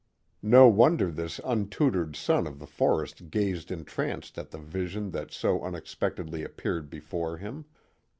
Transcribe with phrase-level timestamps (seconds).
[0.41, 5.61] No wonder this untutored son of the forest gazed entranced at the vision that so
[5.63, 7.65] unexpectedly appeared before him.